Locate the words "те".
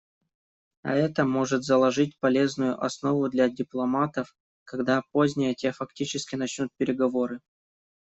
5.53-5.71